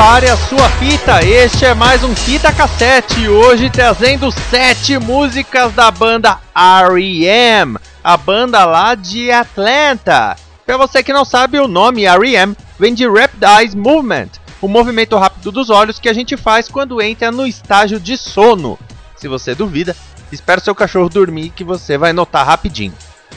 [0.00, 5.90] Prepare a sua fita, este é mais um Fita Cassete, hoje trazendo sete músicas da
[5.90, 10.38] banda R.E.M., a banda lá de Atlanta.
[10.64, 12.56] Para você que não sabe, o nome R.E.M.
[12.78, 14.30] vem de Rapid Eyes Movement,
[14.62, 18.78] o movimento rápido dos olhos que a gente faz quando entra no estágio de sono.
[19.16, 19.94] Se você duvida,
[20.32, 22.94] espere seu cachorro dormir que você vai notar rapidinho.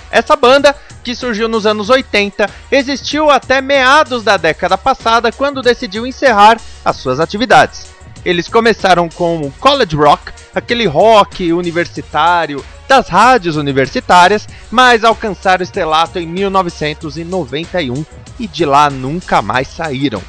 [0.09, 6.07] Essa banda, que surgiu nos anos 80, existiu até meados da década passada, quando decidiu
[6.07, 7.87] encerrar as suas atividades.
[8.25, 15.63] Eles começaram com o college rock, aquele rock universitário das rádios universitárias, mas alcançaram o
[15.63, 18.05] estrelato em 1991
[18.39, 20.21] e de lá nunca mais saíram.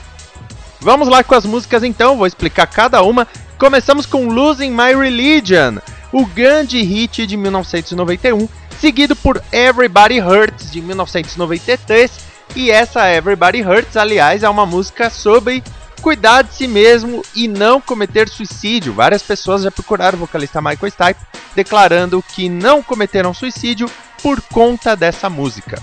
[0.80, 3.26] Vamos lá com as músicas então, vou explicar cada uma.
[3.58, 5.78] Começamos com Losing My Religion,
[6.12, 8.48] o grande hit de 1991,
[8.84, 12.10] seguido por Everybody Hurts de 1993.
[12.54, 15.64] E essa Everybody Hurts, aliás, é uma música sobre
[16.02, 18.92] cuidar de si mesmo e não cometer suicídio.
[18.92, 21.20] Várias pessoas já procuraram o vocalista Michael Stipe
[21.56, 23.90] declarando que não cometeram suicídio
[24.22, 25.82] por conta dessa música.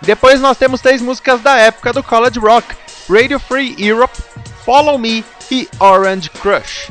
[0.00, 2.66] Depois nós temos três músicas da época do college rock:
[3.10, 4.18] Radio Free Europe,
[4.64, 6.90] Follow Me e Orange Crush.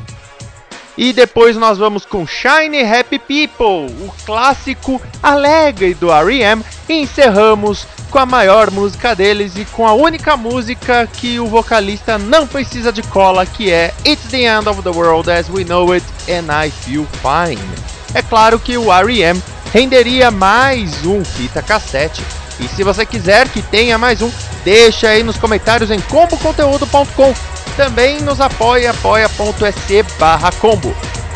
[0.98, 6.60] E depois nós vamos com Shiny Happy People, o clássico alegre do R.E.M.
[6.88, 12.18] E encerramos com a maior música deles e com a única música que o vocalista
[12.18, 15.92] não precisa de cola, que é It's the End of the World as We Know
[15.92, 17.62] It and I Feel Fine.
[18.12, 19.40] É claro que o R.E.M.
[19.72, 22.24] renderia mais um fita cassete.
[22.58, 24.32] E se você quiser que tenha mais um,
[24.64, 30.92] deixa aí nos comentários em comboconteúdo.com também nos apoia, apoia.se barra combo.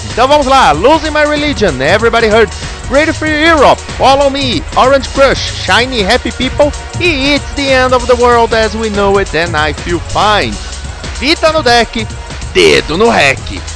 [0.07, 2.59] Então vamos lá, Losing My Religion, Everybody Hurts,
[2.91, 8.07] Ready for Europe, Follow Me, Orange Crush, Shiny Happy People e It's the End of
[8.09, 10.53] the World as We Know It and I Feel Fine.
[11.21, 12.05] Fita no deck,
[12.53, 13.72] dedo no rec.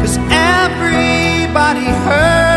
[0.00, 2.47] Cause everybody hurts.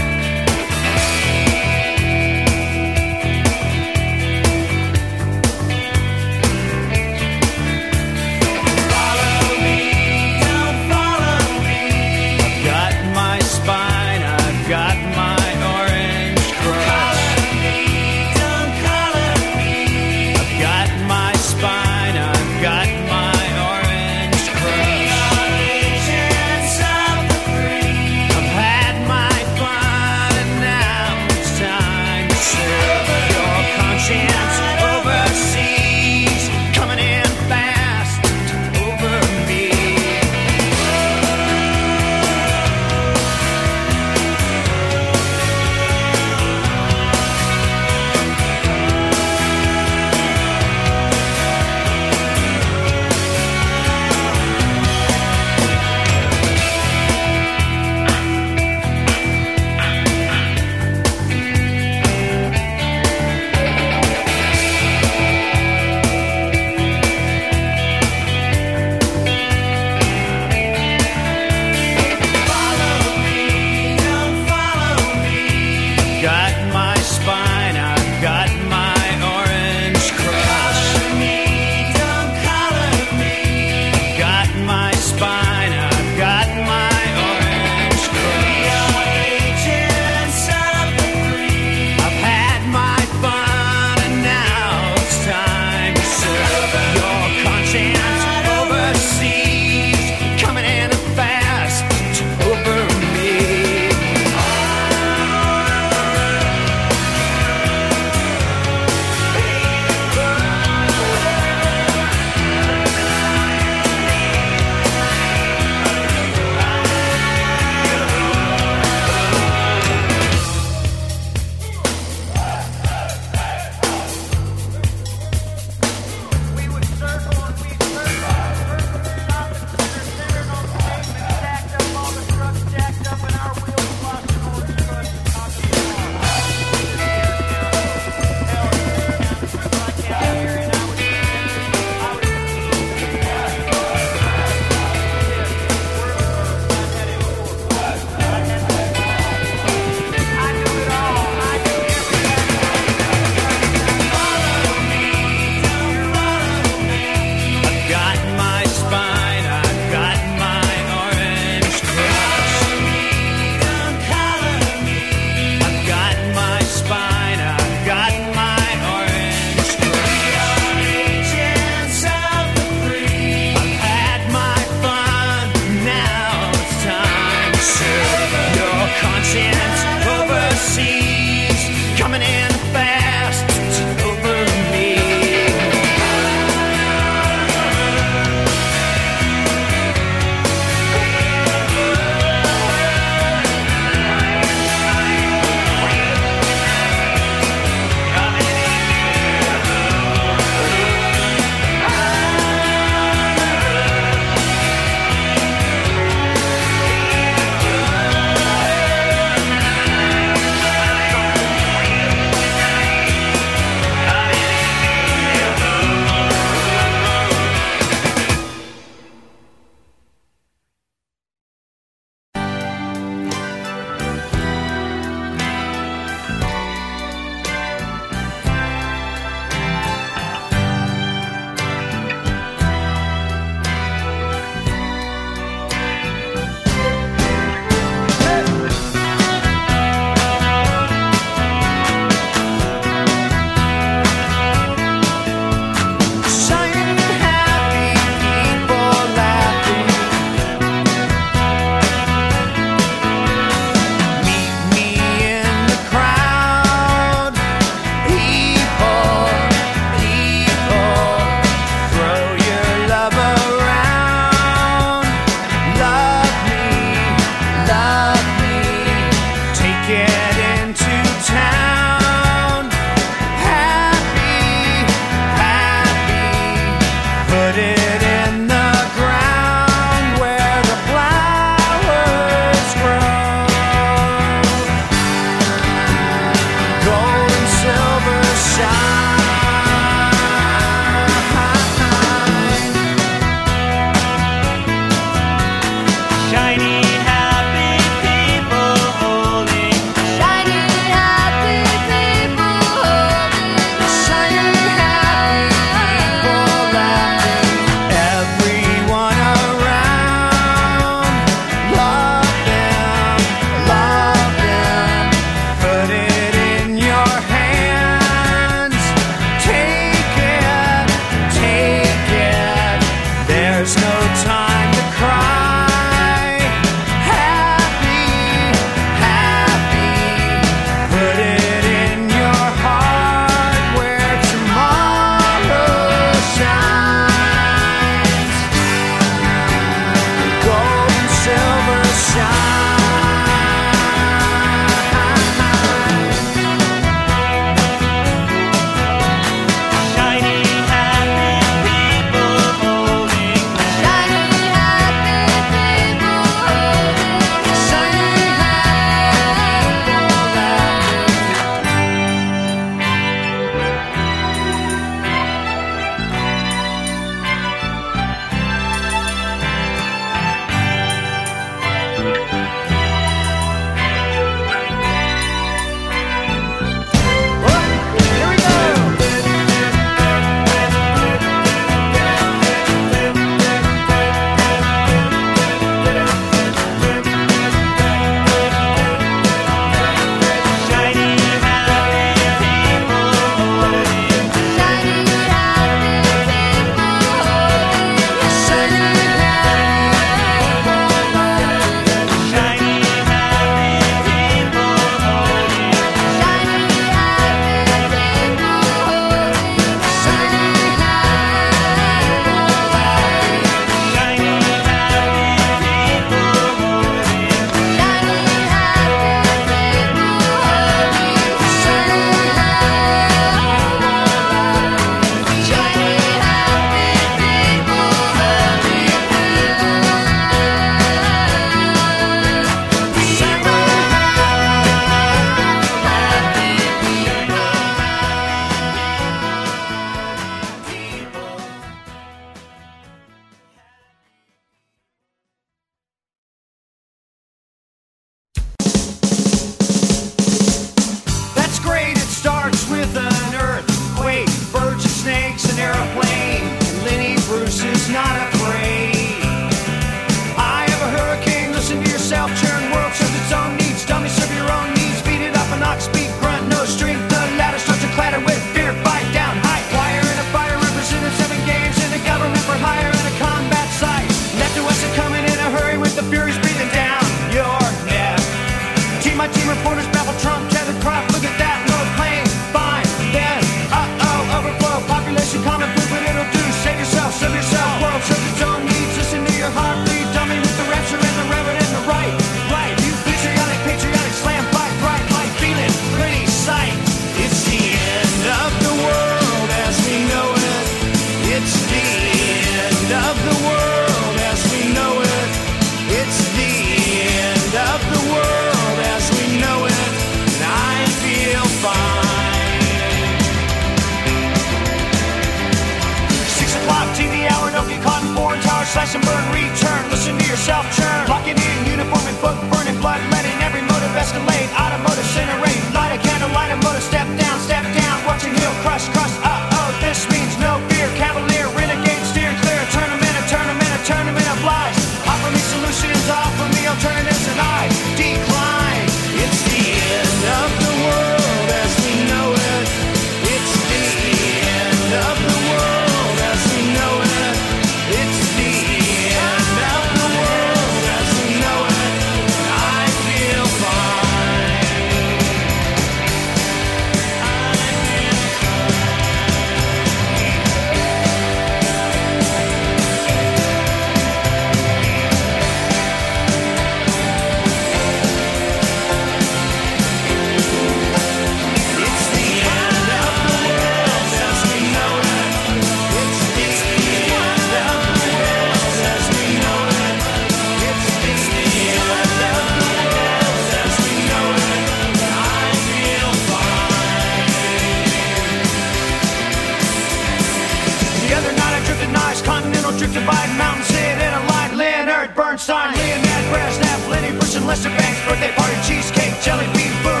[597.41, 600.00] and Lester Bangs birthday party, cheesecake, jelly bean, boom.